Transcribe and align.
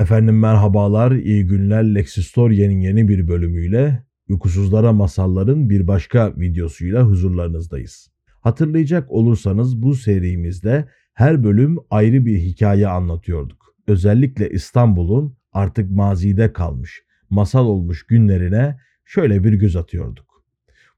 Efendim 0.00 0.38
merhabalar, 0.38 1.12
iyi 1.12 1.46
günler. 1.46 1.94
Lexistoria'nın 1.94 2.80
yeni 2.80 3.08
bir 3.08 3.28
bölümüyle 3.28 4.04
Uykusuzlara 4.28 4.92
Masalların 4.92 5.70
bir 5.70 5.86
başka 5.86 6.36
videosuyla 6.36 7.02
huzurlarınızdayız. 7.02 8.10
Hatırlayacak 8.40 9.10
olursanız 9.10 9.82
bu 9.82 9.94
serimizde 9.94 10.88
her 11.12 11.44
bölüm 11.44 11.78
ayrı 11.90 12.26
bir 12.26 12.38
hikaye 12.38 12.88
anlatıyorduk. 12.88 13.74
Özellikle 13.86 14.50
İstanbul'un 14.50 15.36
artık 15.52 15.90
mazide 15.90 16.52
kalmış, 16.52 17.02
masal 17.30 17.66
olmuş 17.66 18.06
günlerine 18.06 18.76
şöyle 19.04 19.44
bir 19.44 19.52
göz 19.52 19.76
atıyorduk. 19.76 20.44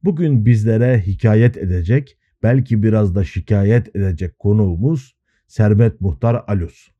Bugün 0.04 0.46
bizlere 0.46 1.00
hikayet 1.06 1.56
edecek, 1.56 2.18
belki 2.42 2.82
biraz 2.82 3.14
da 3.14 3.24
şikayet 3.24 3.96
edecek 3.96 4.38
konuğumuz 4.38 5.16
Sermet 5.46 6.00
Muhtar 6.00 6.44
Alus. 6.46 6.95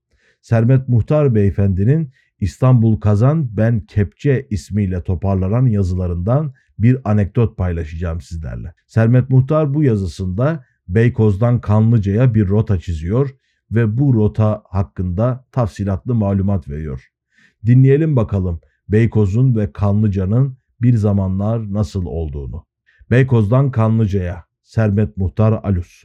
Sermet 0.47 0.89
Muhtar 0.89 1.35
Beyefendinin 1.35 2.13
İstanbul 2.41 3.01
Kazan 3.01 3.57
Ben 3.57 3.81
Kepçe 3.81 4.47
ismiyle 4.51 5.03
toparlanan 5.03 5.67
yazılarından 5.67 6.53
bir 6.79 6.99
anekdot 7.05 7.57
paylaşacağım 7.57 8.21
sizlerle. 8.21 8.75
Sermet 8.87 9.31
Muhtar 9.31 9.75
bu 9.75 9.83
yazısında 9.83 10.65
Beykoz'dan 10.89 11.61
Kanlıca'ya 11.61 12.35
bir 12.35 12.49
rota 12.49 12.81
çiziyor 12.81 13.31
ve 13.71 13.99
bu 13.99 14.15
rota 14.15 14.63
hakkında 14.71 15.45
tafsilatlı 15.53 16.15
malumat 16.15 16.69
veriyor. 16.69 17.09
Dinleyelim 17.67 18.17
bakalım 18.17 18.61
Beykoz'un 18.89 19.57
ve 19.57 19.73
Kanlıca'nın 19.73 20.57
bir 20.83 20.95
zamanlar 20.95 21.73
nasıl 21.73 22.05
olduğunu. 22.05 22.67
Beykoz'dan 23.11 23.71
Kanlıca'ya 23.71 24.45
Sermet 24.63 25.17
Muhtar 25.17 25.53
Alus. 25.53 26.05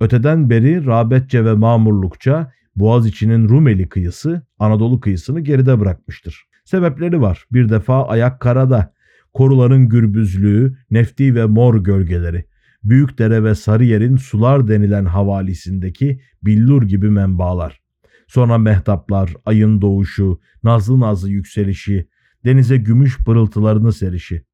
Öteden 0.00 0.50
beri 0.50 0.86
rağbetçe 0.86 1.44
ve 1.44 1.52
mamurlukça 1.52 2.52
Boğaziçi'nin 2.78 3.48
Rumeli 3.48 3.88
kıyısı 3.88 4.42
Anadolu 4.58 5.00
kıyısını 5.00 5.40
geride 5.40 5.80
bırakmıştır. 5.80 6.44
Sebepleri 6.64 7.20
var. 7.20 7.44
Bir 7.52 7.68
defa 7.68 8.06
ayak 8.06 8.40
karada, 8.40 8.94
koruların 9.34 9.88
gürbüzlüğü, 9.88 10.76
nefti 10.90 11.34
ve 11.34 11.46
mor 11.46 11.84
gölgeleri, 11.84 12.44
Büyükdere 12.84 13.44
ve 13.44 13.54
Sarıyer'in 13.54 14.16
sular 14.16 14.68
denilen 14.68 15.04
havalisindeki 15.04 16.20
billur 16.42 16.82
gibi 16.82 17.10
menbalar. 17.10 17.80
Sonra 18.26 18.58
mehtaplar, 18.58 19.34
ayın 19.46 19.80
doğuşu, 19.80 20.40
nazlı 20.62 21.00
nazlı 21.00 21.30
yükselişi, 21.30 22.08
denize 22.44 22.76
gümüş 22.76 23.18
pırıltılarını 23.18 23.92
serişi. 23.92 24.44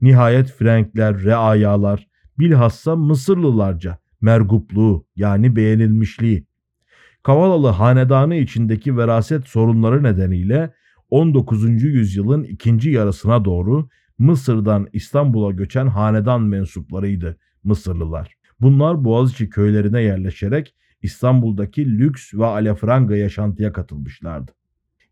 Nihayet 0.00 0.52
Frenkler, 0.52 1.22
reayalar, 1.22 2.08
bilhassa 2.38 2.96
Mısırlılarca 2.96 3.98
mergupluğu 4.20 5.06
yani 5.16 5.56
beğenilmişliği. 5.56 6.46
Kavalalı 7.24 7.68
hanedanı 7.68 8.36
içindeki 8.36 8.96
veraset 8.96 9.46
sorunları 9.46 10.02
nedeniyle 10.02 10.74
19. 11.10 11.82
yüzyılın 11.82 12.44
ikinci 12.44 12.90
yarısına 12.90 13.44
doğru 13.44 13.88
Mısır'dan 14.18 14.88
İstanbul'a 14.92 15.50
göçen 15.50 15.86
hanedan 15.86 16.42
mensuplarıydı 16.42 17.36
Mısırlılar. 17.64 18.34
Bunlar 18.60 19.04
Boğaziçi 19.04 19.50
köylerine 19.50 20.02
yerleşerek 20.02 20.74
İstanbul'daki 21.02 21.98
lüks 21.98 22.34
ve 22.34 22.46
alafranga 22.46 23.16
yaşantıya 23.16 23.72
katılmışlardı. 23.72 24.52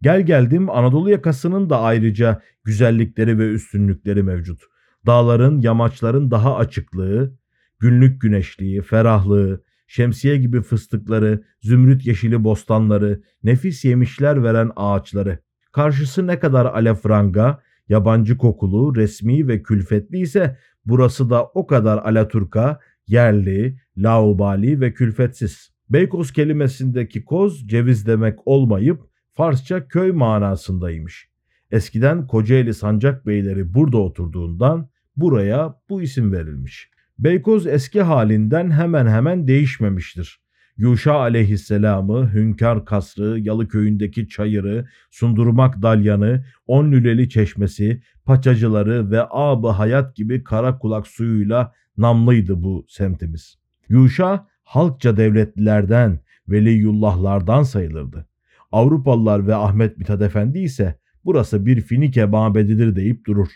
Gel 0.03 0.27
geldim 0.27 0.71
Anadolu 0.71 1.11
yakasının 1.11 1.71
da 1.71 1.81
ayrıca 1.81 2.43
güzellikleri 2.65 3.39
ve 3.39 3.49
üstünlükleri 3.49 4.23
mevcut. 4.23 4.63
Dağların, 5.07 5.61
yamaçların 5.61 6.31
daha 6.31 6.57
açıklığı, 6.57 7.35
günlük 7.79 8.21
güneşliği, 8.21 8.83
ferahlığı, 8.83 9.63
şemsiye 9.93 10.37
gibi 10.37 10.63
fıstıkları, 10.63 11.43
zümrüt 11.63 12.07
yeşili 12.07 12.45
bostanları, 12.45 13.23
nefis 13.43 13.85
yemişler 13.85 14.43
veren 14.43 14.71
ağaçları. 14.77 15.39
Karşısı 15.73 16.27
ne 16.27 16.39
kadar 16.39 16.67
alafranga, 16.67 17.63
yabancı 17.89 18.37
kokulu, 18.37 18.97
resmi 18.97 19.49
ve 19.49 19.63
külfetli 19.63 20.19
ise 20.19 20.59
burası 20.85 21.31
da 21.31 21.45
o 21.45 21.67
kadar 21.67 21.99
alaturka, 21.99 22.81
yerli, 23.07 23.79
laubali 23.97 24.81
ve 24.81 24.95
külfetsiz. 24.95 25.71
Beykoz 25.91 26.33
kelimesindeki 26.33 27.25
koz 27.25 27.69
ceviz 27.69 28.07
demek 28.07 28.39
olmayıp 28.47 29.01
Farsça 29.35 29.89
köy 29.89 30.13
manasındaymış. 30.13 31.29
Eskiden 31.71 32.27
Kocaeli 32.27 32.75
sancak 32.75 33.27
beyleri 33.27 33.75
burada 33.75 33.99
oturduğundan 33.99 34.89
buraya 35.17 35.75
bu 35.89 36.03
isim 36.03 36.33
verilmiş. 36.33 36.92
Beykoz 37.19 37.67
eski 37.67 38.03
halinden 38.03 38.71
hemen 38.71 39.07
hemen 39.07 39.49
değişmemiştir. 39.49 40.43
Yuşa 40.77 41.15
aleyhisselamı, 41.15 42.35
Hünkar 42.35 42.85
Kasrı, 42.85 43.39
Yalıköy'ündeki 43.41 44.29
çayırı, 44.29 44.87
Sundurmak 45.11 45.83
Dalyanı, 45.83 46.45
On 46.67 46.93
Lüleli 46.93 47.29
Çeşmesi, 47.29 48.03
Paçacıları 48.25 49.11
ve 49.11 49.23
Ab-ı 49.31 49.69
Hayat 49.69 50.17
gibi 50.17 50.45
kara 50.45 50.79
kulak 50.79 51.07
suyuyla 51.07 51.73
namlıydı 51.97 52.63
bu 52.63 52.87
semtimiz. 52.89 53.59
Yuşa 53.89 54.47
halkça 54.65 55.17
devletlilerden, 55.17 56.21
veliyullahlardan 56.49 57.63
sayılırdı. 57.63 58.27
Avrupalılar 58.73 59.47
ve 59.47 59.55
Ahmet 59.55 59.99
Mithat 59.99 60.23
Efendi 60.23 60.59
ise 60.59 60.99
burası 61.25 61.67
bir 61.67 61.81
Finike 61.81 62.25
mabedidir 62.25 62.97
deyip 62.97 63.27
durur. 63.27 63.49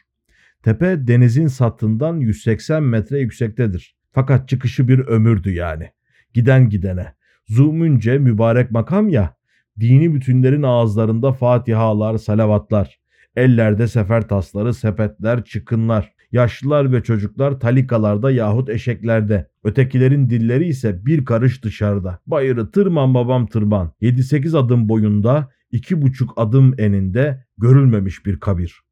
Tepe 0.67 1.07
denizin 1.07 1.47
sattığından 1.47 2.17
180 2.17 2.83
metre 2.83 3.19
yüksektedir. 3.19 3.97
Fakat 4.13 4.49
çıkışı 4.49 4.89
bir 4.89 4.99
ömürdü 4.99 5.51
yani. 5.51 5.91
Giden 6.35 6.69
gidene. 6.69 7.15
Zumunce 7.49 8.19
mübarek 8.19 8.71
makam 8.71 9.09
ya, 9.09 9.37
dini 9.81 10.15
bütünlerin 10.15 10.63
ağızlarında 10.63 11.33
fatihalar, 11.33 12.19
salavatlar, 12.19 12.99
ellerde 13.37 13.89
sefer 13.89 14.29
tasları, 14.29 14.75
sepetler, 14.75 15.45
çıkınlar, 15.45 16.13
yaşlılar 16.33 16.93
ve 16.93 17.03
çocuklar 17.03 17.61
talikalarda 17.61 18.31
yahut 18.31 18.69
eşeklerde, 18.69 19.49
ötekilerin 19.65 20.31
dilleri 20.31 20.69
ise 20.69 21.07
bir 21.07 21.25
karış 21.25 21.65
dışarıda. 21.65 22.19
Bayırı 22.27 22.71
tırman 22.71 23.15
babam 23.15 23.47
tırman, 23.47 23.93
7-8 24.03 24.59
adım 24.59 24.89
boyunda, 24.89 25.49
2,5 25.73 26.29
adım 26.37 26.75
eninde 26.79 27.45
görülmemiş 27.59 28.27
bir 28.27 28.41
kabir. 28.41 28.86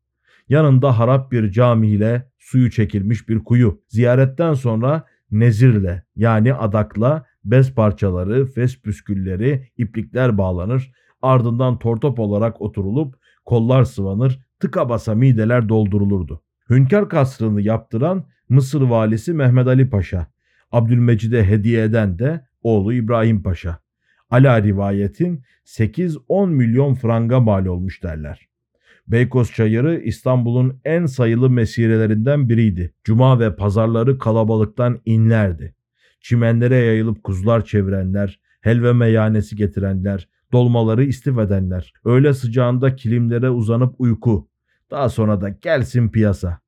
Yanında 0.49 0.99
harap 0.99 1.32
bir 1.32 1.50
camiyle 1.50 2.31
suyu 2.38 2.71
çekilmiş 2.71 3.28
bir 3.28 3.44
kuyu. 3.44 3.82
Ziyaretten 3.88 4.55
sonra 4.55 5.05
nezirle 5.31 6.05
yani 6.16 6.55
adakla 6.55 7.25
bez 7.44 7.75
parçaları, 7.75 8.47
fes 8.47 8.83
püskülleri, 8.83 9.69
iplikler 9.77 10.38
bağlanır. 10.38 10.93
Ardından 11.22 11.78
tortop 11.78 12.19
olarak 12.19 12.62
oturulup 12.62 13.15
kollar 13.44 13.84
sıvanır, 13.84 14.41
tıka 14.60 14.88
basa 14.88 15.15
mideler 15.15 15.69
doldurulurdu. 15.69 16.43
Hünkar 16.71 17.09
kasrını 17.09 17.60
yaptıran 17.60 18.27
Mısır 18.49 18.83
valisi 18.83 19.33
Mehmet 19.33 19.66
Ali 19.66 19.91
Paşa, 19.91 20.27
Abdülmecid'e 20.72 21.44
hediye 21.44 21.84
eden 21.84 22.19
de 22.19 22.47
oğlu 22.62 22.93
İbrahim 22.93 23.43
Paşa. 23.43 23.78
Ala 24.31 24.62
rivayetin 24.62 25.44
8-10 25.65 26.50
milyon 26.50 26.94
franga 26.94 27.41
mal 27.41 27.66
olmuş 27.66 28.03
derler. 28.03 28.49
Beykoz 29.06 29.53
Çayırı 29.53 30.00
İstanbul'un 30.00 30.81
en 30.84 31.06
sayılı 31.06 31.50
mesirelerinden 31.50 32.48
biriydi. 32.48 32.94
Cuma 33.04 33.41
ve 33.41 33.56
pazarları 33.56 34.19
kalabalıktan 34.19 35.00
inlerdi. 35.04 35.75
Çimenlere 36.20 36.76
yayılıp 36.76 37.25
kuzular 37.25 37.65
çevirenler, 37.65 38.41
helve 38.60 38.92
meyhanesi 38.92 39.56
getirenler, 39.56 40.28
dolmaları 40.53 41.04
istif 41.04 41.38
edenler, 41.38 41.92
öğle 42.04 42.34
sıcağında 42.34 42.97
kilimlere 42.97 43.50
uzanıp 43.50 43.94
uyku, 43.98 44.48
daha 44.91 45.09
sonra 45.09 45.41
da 45.41 45.48
gelsin 45.48 46.09
piyasa. 46.09 46.59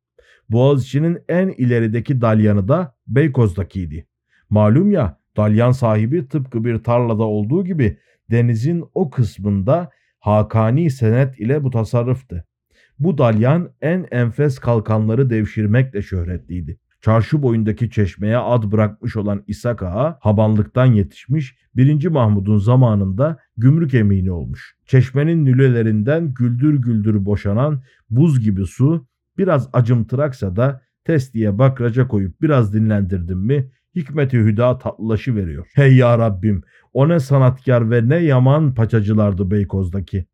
Boğaziçi'nin 0.48 1.18
en 1.28 1.48
ilerideki 1.48 2.20
dalyanı 2.20 2.68
da 2.68 2.94
Beykoz'dakiydi. 3.06 4.06
Malum 4.50 4.90
ya 4.90 5.20
dalyan 5.36 5.70
sahibi 5.70 6.28
tıpkı 6.28 6.64
bir 6.64 6.78
tarlada 6.78 7.22
olduğu 7.22 7.64
gibi 7.64 7.98
denizin 8.30 8.84
o 8.94 9.10
kısmında 9.10 9.90
Hakani 10.26 10.90
senet 10.90 11.40
ile 11.40 11.64
bu 11.64 11.70
tasarruftı. 11.70 12.44
Bu 12.98 13.18
dalyan 13.18 13.70
en 13.80 14.06
enfes 14.10 14.58
kalkanları 14.58 15.30
devşirmekle 15.30 16.02
şöhretliydi. 16.02 16.78
Çarşı 17.00 17.42
boyundaki 17.42 17.90
çeşmeye 17.90 18.36
ad 18.36 18.72
bırakmış 18.72 19.16
olan 19.16 19.44
İshak 19.46 19.82
Ağa, 19.82 20.18
habanlıktan 20.20 20.86
yetişmiş 20.86 21.56
1. 21.76 22.06
Mahmud'un 22.06 22.58
zamanında 22.58 23.38
gümrük 23.56 23.94
emini 23.94 24.30
olmuş. 24.30 24.76
Çeşmenin 24.86 25.44
nülelerinden 25.44 26.34
güldür 26.34 26.74
güldür 26.74 27.24
boşanan 27.24 27.82
buz 28.10 28.40
gibi 28.40 28.66
su 28.66 29.06
biraz 29.38 29.68
acımtıraksa 29.72 30.56
da 30.56 30.82
testiye 31.04 31.58
bakraca 31.58 32.08
koyup 32.08 32.42
biraz 32.42 32.74
dinlendirdim 32.74 33.38
mi 33.38 33.70
hikmeti 33.96 34.38
hüda 34.38 34.78
tatlılaşı 34.78 35.36
veriyor. 35.36 35.66
Hey 35.74 35.96
ya 35.96 36.18
Rabbim 36.18 36.62
o 36.92 37.08
ne 37.08 37.20
sanatkar 37.20 37.90
ve 37.90 38.08
ne 38.08 38.16
yaman 38.16 38.74
paçacılardı 38.74 39.50
Beykoz'daki. 39.50 40.26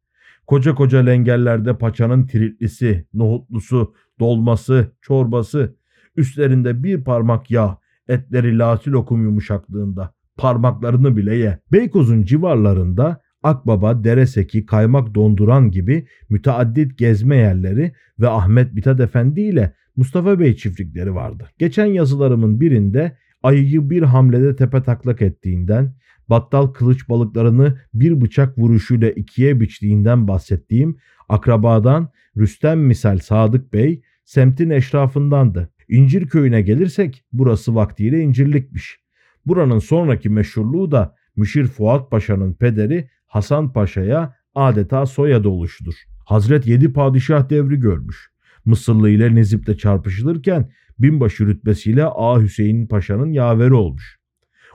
Koca 0.46 0.74
koca 0.74 0.98
lengellerde 0.98 1.78
paçanın 1.78 2.26
tiritlisi, 2.26 3.06
nohutlusu, 3.14 3.94
dolması, 4.20 4.92
çorbası, 5.00 5.76
üstlerinde 6.16 6.82
bir 6.82 7.04
parmak 7.04 7.50
yağ, 7.50 7.78
etleri 8.08 8.58
lati 8.58 8.90
lokum 8.90 9.22
yumuşaklığında, 9.22 10.14
parmaklarını 10.36 11.16
bile 11.16 11.36
ye. 11.36 11.58
Beykoz'un 11.72 12.22
civarlarında 12.22 13.20
Akbaba, 13.42 14.04
Dereseki, 14.04 14.66
Kaymak 14.66 15.14
Donduran 15.14 15.70
gibi 15.70 16.06
müteaddit 16.28 16.98
gezme 16.98 17.36
yerleri 17.36 17.92
ve 18.20 18.28
Ahmet 18.28 18.74
Mithat 18.74 19.00
Efendi 19.00 19.40
ile 19.40 19.74
Mustafa 19.96 20.38
Bey 20.40 20.56
çiftlikleri 20.56 21.14
vardı. 21.14 21.48
Geçen 21.58 21.86
yazılarımın 21.86 22.60
birinde 22.60 23.16
ayıyı 23.42 23.90
bir 23.90 24.02
hamlede 24.02 24.56
tepe 24.56 24.82
taklak 24.82 25.22
ettiğinden, 25.22 25.94
battal 26.30 26.66
kılıç 26.66 27.08
balıklarını 27.08 27.78
bir 27.94 28.20
bıçak 28.20 28.58
vuruşuyla 28.58 29.10
ikiye 29.10 29.60
biçtiğinden 29.60 30.28
bahsettiğim 30.28 30.96
akrabadan 31.28 32.08
Rüstem 32.36 32.80
misal 32.80 33.18
Sadık 33.18 33.72
Bey 33.72 34.02
semtin 34.24 34.70
eşrafındandı. 34.70 35.68
İncir 35.88 36.26
köyüne 36.26 36.62
gelirsek 36.62 37.24
burası 37.32 37.74
vaktiyle 37.74 38.20
incirlikmiş. 38.20 38.98
Buranın 39.46 39.78
sonraki 39.78 40.30
meşhurluğu 40.30 40.90
da 40.90 41.14
Müşir 41.36 41.66
Fuat 41.66 42.10
Paşa'nın 42.10 42.54
pederi 42.54 43.08
Hasan 43.26 43.72
Paşa'ya 43.72 44.36
adeta 44.54 45.06
soyadı 45.06 45.48
oluşudur. 45.48 45.94
Hazret 46.24 46.66
yedi 46.66 46.92
padişah 46.92 47.50
devri 47.50 47.80
görmüş. 47.80 48.30
Mısırlı 48.64 49.10
ile 49.10 49.34
Nezip'te 49.34 49.76
çarpışılırken 49.76 50.70
binbaşı 50.98 51.46
rütbesiyle 51.46 52.04
A. 52.04 52.40
Hüseyin 52.40 52.86
Paşa'nın 52.86 53.32
yaveri 53.32 53.74
olmuş. 53.74 54.18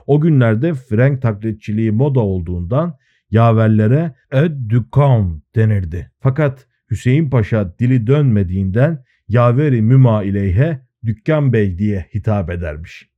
O 0.06 0.20
günlerde 0.20 0.74
Frank 0.74 1.22
taklitçiliği 1.22 1.92
moda 1.92 2.20
olduğundan 2.20 2.96
yaverlere 3.30 4.14
Ed 4.32 4.52
Ducan 4.68 5.42
denirdi. 5.54 6.10
Fakat 6.20 6.66
Hüseyin 6.90 7.30
Paşa 7.30 7.78
dili 7.78 8.06
dönmediğinden 8.06 9.04
yaveri 9.28 9.82
müma 9.82 10.24
ileyhe 10.24 10.80
Dükkan 11.04 11.52
Bey 11.52 11.78
diye 11.78 12.06
hitap 12.14 12.50
edermiş. 12.50 13.10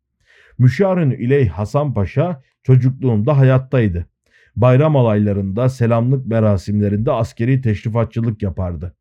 Müşarın 0.58 1.10
iley 1.10 1.48
Hasan 1.48 1.94
Paşa 1.94 2.42
çocukluğunda 2.62 3.38
hayattaydı. 3.38 4.06
Bayram 4.56 4.96
alaylarında, 4.96 5.68
selamlık 5.68 6.26
merasimlerinde 6.26 7.12
askeri 7.12 7.60
teşrifatçılık 7.60 8.42
yapardı. 8.42 8.96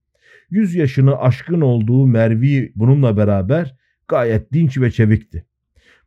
Yüz 0.49 0.75
yaşını 0.75 1.19
aşkın 1.19 1.61
olduğu 1.61 2.07
Mervi 2.07 2.71
bununla 2.75 3.17
beraber 3.17 3.75
gayet 4.09 4.53
dinç 4.53 4.77
ve 4.77 4.91
çevikti. 4.91 5.45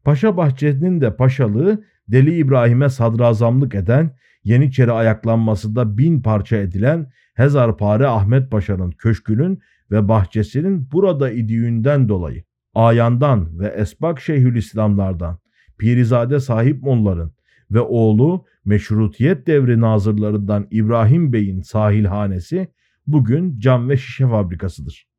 Paşa 0.05 0.37
Bahçeli'nin 0.37 1.01
de 1.01 1.17
paşalığı 1.17 1.85
Deli 2.09 2.37
İbrahim'e 2.37 2.89
sadrazamlık 2.89 3.75
eden, 3.75 4.17
Yeniçeri 4.45 4.93
ayaklanmasında 4.93 5.99
bin 5.99 6.23
parça 6.23 6.57
edilen 6.57 7.13
Hezarpare 7.35 8.07
Ahmet 8.07 8.51
Paşa'nın 8.51 8.91
köşkünün 8.91 9.61
ve 9.91 10.09
bahçesinin 10.09 10.89
burada 10.93 11.31
idüğünden 11.31 12.09
dolayı 12.09 12.45
Ayan'dan 12.75 13.59
ve 13.59 13.67
Esbak 13.67 14.21
Şeyhülislamlardan, 14.21 15.39
Pirizade 15.79 16.41
sahip 16.41 16.83
Molların 16.83 17.33
ve 17.71 17.81
oğlu 17.81 18.45
meşrutiyet 18.65 19.47
devri 19.47 19.81
nazırlarından 19.81 20.67
İbrahim 20.71 21.33
Bey'in 21.33 21.61
sahilhanesi 21.61 22.69
bugün 23.07 23.59
cam 23.59 23.89
ve 23.89 23.97
şişe 23.97 24.29
fabrikasıdır. 24.29 25.12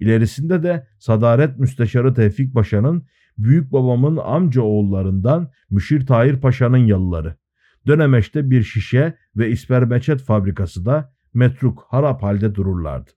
İlerisinde 0.00 0.62
de 0.62 0.86
Sadaret 0.98 1.58
Müsteşarı 1.58 2.14
Tevfik 2.14 2.54
Paşa'nın 2.54 3.06
büyük 3.38 3.72
babamın 3.72 4.16
amca 4.16 4.62
oğullarından 4.62 5.50
Müşir 5.70 6.06
Tahir 6.06 6.36
Paşa'nın 6.36 6.86
yalıları. 6.86 7.36
Dönemeç'te 7.86 8.50
bir 8.50 8.62
şişe 8.62 9.14
ve 9.36 9.50
ispermeçet 9.50 10.20
fabrikası 10.20 10.86
da 10.86 11.12
metruk 11.34 11.86
harap 11.88 12.22
halde 12.22 12.54
dururlardı. 12.54 13.10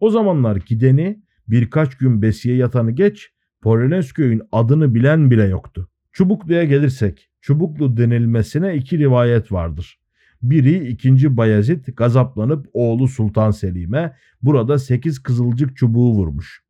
O 0.00 0.10
zamanlar 0.10 0.56
gideni 0.56 1.22
birkaç 1.48 1.96
gün 1.96 2.22
besiye 2.22 2.56
yatanı 2.56 2.90
geç 2.90 3.30
Polonezköy'ün 3.62 4.42
adını 4.52 4.94
bilen 4.94 5.30
bile 5.30 5.44
yoktu. 5.44 5.88
Çubuklu'ya 6.12 6.64
gelirsek 6.64 7.30
Çubuklu 7.40 7.96
denilmesine 7.96 8.74
iki 8.74 8.98
rivayet 8.98 9.52
vardır. 9.52 9.98
Biri 10.42 10.88
2. 10.88 11.36
Bayezid 11.36 11.86
gazaplanıp 11.96 12.66
oğlu 12.72 13.08
Sultan 13.08 13.50
Selim'e 13.50 14.16
burada 14.42 14.78
8 14.78 15.22
kızılcık 15.22 15.76
çubuğu 15.76 16.12
vurmuş. 16.12 16.62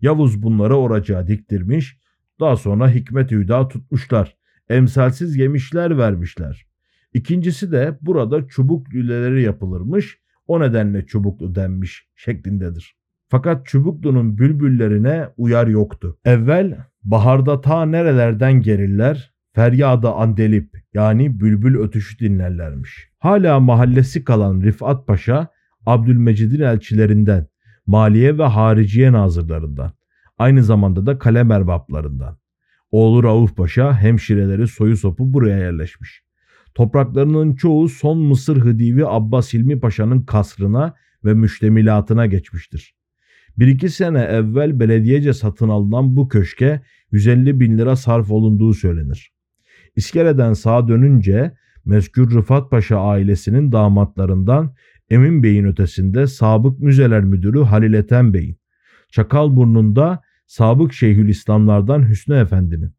Yavuz 0.00 0.42
bunları 0.42 0.76
oracağa 0.76 1.26
diktirmiş, 1.26 1.98
daha 2.40 2.56
sonra 2.56 2.90
hikmet 2.90 3.30
hüda 3.30 3.68
tutmuşlar. 3.68 4.36
Emsalsiz 4.68 5.36
yemişler 5.36 5.98
vermişler. 5.98 6.66
İkincisi 7.14 7.72
de 7.72 7.98
burada 8.00 8.48
çubuk 8.48 8.94
lüleleri 8.94 9.42
yapılırmış, 9.42 10.18
o 10.46 10.60
nedenle 10.60 11.06
çubuklu 11.06 11.54
denmiş 11.54 12.08
şeklindedir. 12.16 12.96
Fakat 13.28 13.66
Çubuklu'nun 13.66 14.38
bülbüllerine 14.38 15.28
uyar 15.36 15.66
yoktu. 15.66 16.18
Evvel 16.24 16.78
baharda 17.04 17.60
ta 17.60 17.86
nerelerden 17.86 18.60
gelirler, 18.60 19.33
feryada 19.54 20.14
andelip 20.14 20.70
yani 20.94 21.40
bülbül 21.40 21.78
ötüşü 21.78 22.18
dinlerlermiş. 22.18 23.08
Hala 23.18 23.60
mahallesi 23.60 24.24
kalan 24.24 24.60
Rifat 24.60 25.06
Paşa, 25.06 25.48
Abdülmecid'in 25.86 26.60
elçilerinden, 26.60 27.46
maliye 27.86 28.38
ve 28.38 28.44
hariciye 28.44 29.12
nazırlarından, 29.12 29.92
aynı 30.38 30.64
zamanda 30.64 31.06
da 31.06 31.18
kalem 31.18 31.50
erbaplarından. 31.50 32.38
Oğlu 32.90 33.22
Rauf 33.22 33.56
Paşa 33.56 33.98
hemşireleri 33.98 34.68
soyu 34.68 34.96
sopu 34.96 35.32
buraya 35.32 35.58
yerleşmiş. 35.58 36.22
Topraklarının 36.74 37.54
çoğu 37.54 37.88
son 37.88 38.18
Mısır 38.18 38.56
Hıdivi 38.56 39.06
Abbas 39.06 39.54
Hilmi 39.54 39.80
Paşa'nın 39.80 40.22
kasrına 40.22 40.94
ve 41.24 41.34
müştemilatına 41.34 42.26
geçmiştir. 42.26 42.94
Bir 43.58 43.66
iki 43.66 43.88
sene 43.88 44.20
evvel 44.20 44.80
belediyece 44.80 45.32
satın 45.32 45.68
alınan 45.68 46.16
bu 46.16 46.28
köşke 46.28 46.80
150 47.10 47.60
bin 47.60 47.78
lira 47.78 47.96
sarf 47.96 48.30
olunduğu 48.30 48.74
söylenir. 48.74 49.33
İskele'den 49.96 50.52
sağa 50.52 50.88
dönünce 50.88 51.54
Mezkür 51.84 52.30
Rıfat 52.34 52.70
Paşa 52.70 53.00
ailesinin 53.00 53.72
damatlarından 53.72 54.74
Emin 55.10 55.42
Bey'in 55.42 55.64
ötesinde 55.64 56.26
Sabık 56.26 56.78
Müzeler 56.78 57.24
Müdürü 57.24 57.62
Halil 57.62 57.94
Ethem 57.94 58.34
Bey'in, 58.34 58.58
Çakalburnu'nda 59.10 60.22
Sabık 60.46 60.92
Şeyhülislamlardan 60.92 62.08
Hüsnü 62.08 62.34
Efendi'nin, 62.34 62.94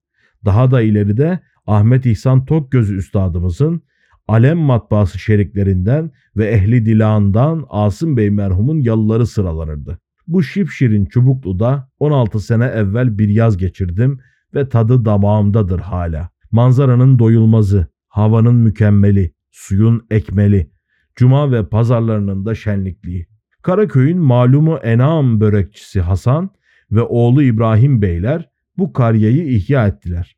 daha 0.45 0.71
da 0.71 0.81
ileride 0.81 1.39
Ahmet 1.67 2.05
İhsan 2.05 2.45
Tokgözü 2.45 2.97
Üstadımızın 2.97 3.81
Alem 4.27 4.57
matbaası 4.57 5.19
şeriklerinden 5.19 6.11
ve 6.37 6.47
ehli 6.47 6.85
dilağından 6.85 7.65
Asım 7.69 8.17
Bey 8.17 8.29
merhumun 8.29 8.79
yalıları 8.79 9.27
sıralanırdı. 9.27 9.99
Bu 10.27 10.43
şipşirin 10.43 11.05
Çubuklu'da 11.05 11.89
16 11.99 12.39
sene 12.39 12.65
evvel 12.65 13.17
bir 13.17 13.29
yaz 13.29 13.57
geçirdim 13.57 14.19
ve 14.53 14.69
tadı 14.69 15.05
damağımdadır 15.05 15.79
hala. 15.79 16.34
Manzaranın 16.51 17.19
doyulmazı, 17.19 17.87
havanın 18.07 18.55
mükemmeli, 18.55 19.33
suyun 19.51 20.05
ekmeli, 20.11 20.71
cuma 21.15 21.51
ve 21.51 21.69
pazarlarının 21.69 22.45
da 22.45 22.55
şenlikliği. 22.55 23.27
Karaköy'ün 23.61 24.17
malumu 24.17 24.77
enam 24.77 25.41
börekçisi 25.41 26.01
Hasan 26.01 26.49
ve 26.91 27.01
oğlu 27.01 27.43
İbrahim 27.43 28.01
Beyler 28.01 28.49
bu 28.77 28.93
karyayı 28.93 29.47
ihya 29.47 29.87
ettiler. 29.87 30.37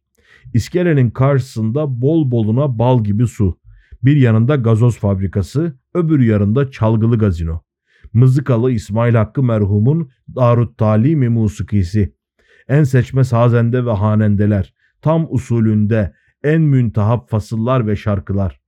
İskelenin 0.54 1.10
karşısında 1.10 2.02
bol 2.02 2.32
boluna 2.32 2.80
bal 2.80 3.04
gibi 3.04 3.28
su. 3.28 3.60
Bir 4.04 4.16
yanında 4.16 4.56
gazoz 4.56 4.98
fabrikası, 4.98 5.80
öbür 5.94 6.20
yanında 6.20 6.72
çalgılı 6.72 7.18
gazino. 7.18 7.62
Mızıkalı 8.14 8.72
İsmail 8.72 9.16
Hakkı 9.16 9.44
merhumun 9.44 10.10
Darut 10.36 10.78
Talimi 10.78 11.30
musikisi. 11.30 12.14
En 12.68 12.84
seçme 12.84 13.24
sazende 13.24 13.86
ve 13.86 13.92
hanendeler. 13.92 14.74
Tam 15.02 15.28
usulünde 15.30 16.14
en 16.44 16.62
müntahap 16.62 17.30
fasıllar 17.30 17.88
ve 17.88 17.96
şarkılar. 17.96 18.60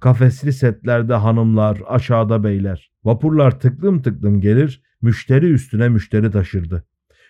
Kafesli 0.00 0.52
setlerde 0.52 1.14
hanımlar, 1.14 1.82
aşağıda 1.86 2.44
beyler. 2.44 2.90
Vapurlar 3.04 3.60
tıklım 3.60 4.02
tıklım 4.02 4.40
gelir, 4.40 4.82
müşteri 5.02 5.46
üstüne 5.46 5.88
müşteri 5.88 6.30
taşırdı. 6.30 6.84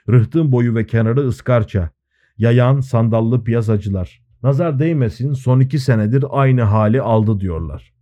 Rıhtın 0.09 0.53
boyu 0.53 0.75
ve 0.75 0.87
kenarı 0.87 1.21
ıskarça. 1.21 1.91
Yayan, 2.39 2.81
sandallı 2.81 3.45
piyasacılar. 3.45 4.23
Nazar 4.43 4.79
değmesin 4.79 5.33
son 5.33 5.61
iki 5.61 5.79
senedir 5.79 6.25
aynı 6.31 6.63
hali 6.63 7.03
aldı 7.03 7.41
diyorlar. 7.41 7.93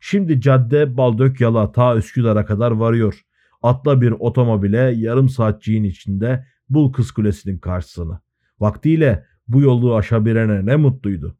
Şimdi 0.00 0.40
cadde 0.40 0.96
Baldök 0.96 1.40
Yala 1.40 1.72
ta 1.72 1.96
Üsküdar'a 1.96 2.44
kadar 2.44 2.70
varıyor. 2.70 3.20
Atla 3.62 4.00
bir 4.00 4.10
otomobile 4.10 4.92
yarım 4.96 5.28
saatçiğin 5.28 5.84
içinde 5.84 6.46
bul 6.68 6.92
Kız 6.92 7.10
Kulesi'nin 7.10 7.58
karşısını. 7.58 8.20
Vaktiyle 8.60 9.26
bu 9.48 9.60
yolu 9.60 9.96
aşabilene 9.96 10.66
ne 10.66 10.76
mutluydu. 10.76 11.38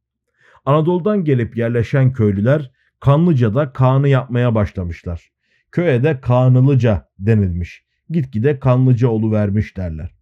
Anadolu'dan 0.65 1.25
gelip 1.25 1.57
yerleşen 1.57 2.13
köylüler 2.13 2.71
Kanlıca'da 3.01 3.73
Kaan'ı 3.73 4.09
yapmaya 4.09 4.55
başlamışlar. 4.55 5.33
Köye 5.73 6.03
de 6.03 6.21
Kanılıca 6.21 7.09
denilmiş. 7.19 7.85
Gitgide 8.11 8.59
Kanlıca 8.59 9.09
vermiş 9.33 9.77
derler. 9.77 10.15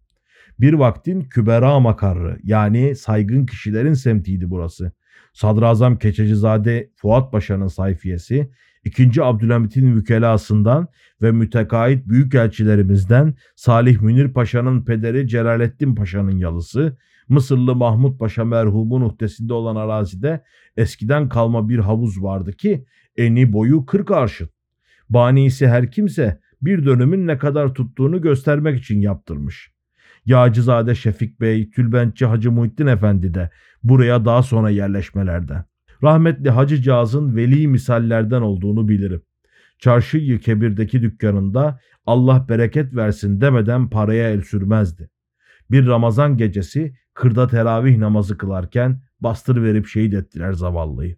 Bir 0.59 0.73
vaktin 0.73 1.21
kübera 1.21 1.79
makarrı 1.79 2.39
yani 2.43 2.95
saygın 2.95 3.45
kişilerin 3.45 3.93
semtiydi 3.93 4.49
burası. 4.49 4.91
Sadrazam 5.33 5.97
Keçecizade 5.97 6.89
Fuat 6.95 7.31
Paşa'nın 7.31 7.67
sayfiyesi, 7.67 8.51
2. 8.83 9.23
Abdülhamit'in 9.23 9.95
vükelasından 9.95 10.87
ve 11.21 11.31
mütekait 11.31 12.07
büyükelçilerimizden 12.07 13.35
Salih 13.55 14.01
Münir 14.01 14.33
Paşa'nın 14.33 14.85
pederi 14.85 15.27
Celalettin 15.27 15.95
Paşa'nın 15.95 16.37
yalısı, 16.37 16.97
Mısırlı 17.31 17.75
Mahmut 17.75 18.19
Paşa 18.19 18.45
merhumun 18.45 19.01
uhdesinde 19.01 19.53
olan 19.53 19.75
arazide 19.75 20.43
eskiden 20.77 21.29
kalma 21.29 21.69
bir 21.69 21.79
havuz 21.79 22.23
vardı 22.23 22.53
ki 22.53 22.85
Eni 23.17 23.53
boyu 23.53 23.85
40 23.85 24.11
arşın. 24.11 24.49
Banisi 25.09 25.67
her 25.67 25.91
kimse 25.91 26.39
bir 26.61 26.85
dönümün 26.85 27.27
ne 27.27 27.37
kadar 27.37 27.73
tuttuğunu 27.73 28.21
göstermek 28.21 28.79
için 28.79 29.01
yaptırmış. 29.01 29.71
Yağcızade 30.25 30.95
Şefik 30.95 31.41
Bey, 31.41 31.69
Tülbentçi 31.69 32.25
Hacı 32.25 32.51
Muhittin 32.51 32.87
Efendi 32.87 33.33
de 33.33 33.49
buraya 33.83 34.25
daha 34.25 34.43
sonra 34.43 34.69
yerleşmelerde. 34.69 35.63
Rahmetli 36.03 36.49
Hacı 36.49 36.81
Caz'ın 36.81 37.35
veli 37.35 37.67
misallerden 37.67 38.41
olduğunu 38.41 38.87
bilirim. 38.87 39.21
Çarşı 39.79 40.39
Kebir'deki 40.39 41.01
dükkanında 41.01 41.79
Allah 42.05 42.45
bereket 42.49 42.95
versin 42.95 43.41
demeden 43.41 43.89
paraya 43.89 44.29
el 44.29 44.41
sürmezdi. 44.41 45.09
Bir 45.71 45.87
Ramazan 45.87 46.37
gecesi 46.37 46.93
kırda 47.13 47.47
teravih 47.47 47.97
namazı 47.97 48.37
kılarken 48.37 49.01
bastır 49.19 49.63
verip 49.63 49.87
şehit 49.87 50.13
ettiler 50.13 50.53
zavallıyı. 50.53 51.17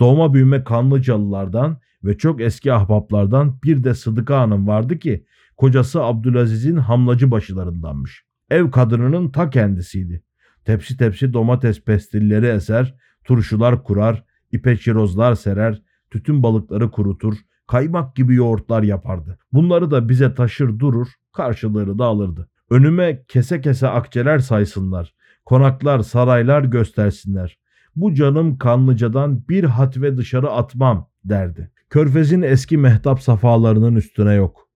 Doğma 0.00 0.34
büyüme 0.34 0.64
Kanlıcalılardan 0.64 1.78
ve 2.04 2.18
çok 2.18 2.40
eski 2.40 2.72
ahbaplardan 2.72 3.58
bir 3.64 3.84
de 3.84 3.94
Sıdıka 3.94 4.40
Hanım 4.40 4.68
vardı 4.68 4.98
ki 4.98 5.24
kocası 5.56 6.02
Abdülaziz'in 6.02 6.76
hamlacı 6.76 7.30
başılarındanmış. 7.30 8.24
Ev 8.50 8.70
kadınının 8.70 9.28
ta 9.28 9.50
kendisiydi. 9.50 10.22
Tepsi 10.64 10.96
tepsi 10.96 11.32
domates 11.32 11.84
pestilleri 11.84 12.46
eser, 12.46 12.94
turşular 13.24 13.84
kurar, 13.84 14.24
ipeçirozlar 14.52 15.34
serer, 15.34 15.82
tütün 16.10 16.42
balıkları 16.42 16.90
kurutur, 16.90 17.34
kaymak 17.66 18.16
gibi 18.16 18.34
yoğurtlar 18.34 18.82
yapardı. 18.82 19.38
Bunları 19.52 19.90
da 19.90 20.08
bize 20.08 20.34
taşır 20.34 20.78
durur, 20.78 21.08
karşılığını 21.32 21.98
da 21.98 22.04
alırdı. 22.04 22.48
Önüme 22.70 23.22
kese 23.28 23.60
kese 23.60 23.88
akçeler 23.88 24.38
saysınlar, 24.38 25.14
konaklar, 25.44 26.00
saraylar 26.00 26.62
göstersinler. 26.62 27.58
Bu 27.96 28.14
canım 28.14 28.58
kanlıcadan 28.58 29.48
bir 29.48 29.64
hatve 29.64 30.16
dışarı 30.16 30.50
atmam 30.50 31.08
derdi. 31.24 31.70
Körfez'in 31.90 32.42
eski 32.42 32.78
mehtap 32.78 33.20
safalarının 33.20 33.96
üstüne 33.96 34.34
yok. 34.34 34.68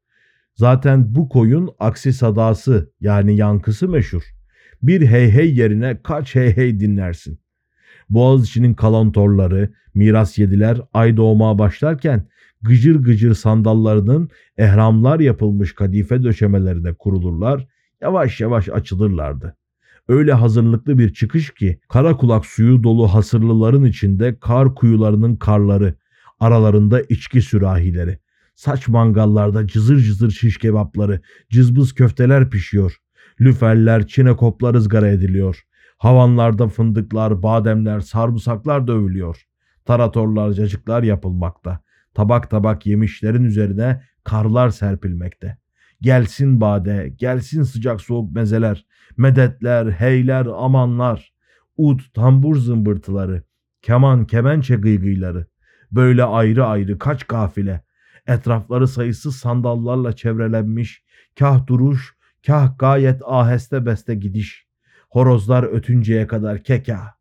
Zaten 0.55 1.15
bu 1.15 1.29
koyun 1.29 1.71
aksi 1.79 2.13
sadası 2.13 2.93
yani 3.01 3.37
yankısı 3.37 3.89
meşhur. 3.89 4.23
Bir 4.83 5.07
hey 5.07 5.31
hey 5.31 5.55
yerine 5.55 6.03
kaç 6.03 6.35
hey 6.35 6.57
hey 6.57 6.81
dinlersin. 6.81 7.41
Boğaziçi'nin 8.11 8.75
kalantorları, 8.75 9.73
miras 9.95 10.39
yediler 10.39 10.81
ay 10.95 11.17
doğmaya 11.17 11.59
başlarken 11.59 12.29
gıcır 12.63 12.97
gıcır 12.97 13.35
sandallarının 13.35 14.31
ehramlar 14.59 15.21
yapılmış 15.21 15.75
kadife 15.75 16.23
döşemelerine 16.23 16.95
kurulurlar, 16.95 17.67
yavaş 18.01 18.41
yavaş 18.41 18.69
açılırlardı. 18.69 19.57
Öyle 20.09 20.33
hazırlıklı 20.33 20.99
bir 20.99 21.13
çıkış 21.13 21.55
ki 21.55 21.81
kara 21.89 22.17
kulak 22.17 22.47
suyu 22.47 22.83
dolu 22.83 23.15
hasırlıların 23.15 23.85
içinde 23.85 24.39
kar 24.39 24.75
kuyularının 24.75 25.37
karları, 25.37 25.95
aralarında 26.41 27.01
içki 27.01 27.43
sürahileri, 27.43 28.19
saç 28.55 28.89
mangallarda 28.89 29.67
cızır 29.67 29.99
cızır 29.99 30.31
şiş 30.31 30.59
kebapları, 30.59 31.21
cızbız 31.51 31.95
köfteler 31.95 32.51
pişiyor, 32.51 32.97
lüferler, 33.41 34.07
çinekoplar 34.07 34.75
ızgara 34.75 35.09
ediliyor, 35.09 35.63
havanlarda 35.99 36.69
fındıklar, 36.69 37.43
bademler, 37.43 38.01
sarımsaklar 38.01 38.87
dövülüyor, 38.87 39.43
taratorlar, 39.85 40.53
cacıklar 40.53 41.03
yapılmakta, 41.03 41.81
tabak 42.15 42.51
tabak 42.51 42.87
yemişlerin 42.87 43.45
üzerine 43.45 44.03
karlar 44.25 44.71
serpilmekte. 44.71 45.59
Gelsin 46.01 46.61
bade, 46.61 47.13
gelsin 47.17 47.63
sıcak 47.63 48.01
soğuk 48.01 48.33
mezeler, 48.33 48.87
medetler, 49.17 49.91
heyler, 49.91 50.47
amanlar, 50.47 51.33
ud, 51.77 52.01
tambur 52.15 52.57
zımbırtıları, 52.57 53.43
keman, 53.83 54.25
kemençe 54.27 54.77
gıygıyları, 54.77 55.47
böyle 55.93 56.25
ayrı 56.25 56.67
ayrı 56.67 56.99
kaç 56.99 57.27
kafile, 57.27 57.85
etrafları 58.27 58.89
sayısız 58.89 59.37
sandallarla 59.37 60.13
çevrelenmiş, 60.13 61.05
kah 61.39 61.67
duruş, 61.67 62.15
kah 62.47 62.79
gayet 62.79 63.23
aheste 63.25 63.87
beste 63.87 64.15
gidiş, 64.15 64.67
horozlar 65.11 65.63
ötünceye 65.63 66.27
kadar 66.27 66.63
keka. 66.63 67.15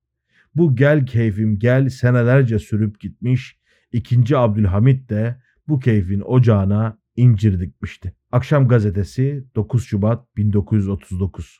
Bu 0.55 0.75
gel 0.75 1.05
keyfim 1.05 1.59
gel 1.59 1.89
senelerce 1.89 2.59
sürüp 2.59 2.99
gitmiş, 2.99 3.57
ikinci 3.91 4.37
Abdülhamit 4.37 5.09
de 5.09 5.41
bu 5.67 5.79
keyfin 5.79 6.21
ocağına 6.21 6.97
incir 7.15 7.59
dikmişti. 7.59 8.13
Akşam 8.33 8.67
gazetesi 8.67 9.45
9 9.55 9.85
Şubat 9.85 10.37
1939. 10.37 11.59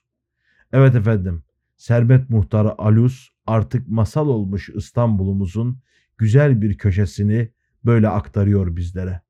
Evet 0.72 0.96
efendim, 0.96 1.44
Sermet 1.78 2.30
Muhtar 2.30 2.76
Alus 2.78 3.30
artık 3.48 3.88
masal 3.88 4.28
olmuş 4.28 4.70
İstanbul'umuzun 4.70 5.80
güzel 6.18 6.62
bir 6.62 6.78
köşesini 6.78 7.52
böyle 7.86 8.10
aktarıyor 8.10 8.76
bizlere. 8.76 9.22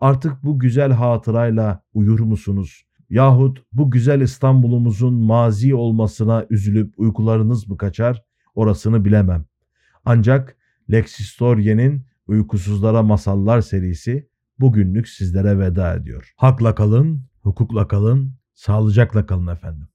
Artık 0.00 0.44
bu 0.44 0.58
güzel 0.58 0.92
hatırayla 0.92 1.82
uyur 1.94 2.20
musunuz? 2.20 2.86
Yahut 3.10 3.64
bu 3.72 3.90
güzel 3.90 4.20
İstanbul'umuzun 4.20 5.14
mazi 5.14 5.74
olmasına 5.74 6.46
üzülüp 6.50 6.94
uykularınız 6.96 7.68
mı 7.68 7.76
kaçar? 7.76 8.24
Orasını 8.54 9.04
bilemem. 9.04 9.44
Ancak 10.04 10.56
Lex 10.90 11.20
Historie'nin 11.20 12.06
Uykusuzlara 12.26 13.02
Masallar 13.02 13.60
serisi 13.60 14.31
bugünlük 14.62 15.08
sizlere 15.08 15.58
veda 15.58 15.94
ediyor. 15.94 16.32
Hakla 16.36 16.74
kalın, 16.74 17.26
hukukla 17.42 17.88
kalın, 17.88 18.34
sağlıcakla 18.54 19.26
kalın 19.26 19.46
efendim. 19.46 19.88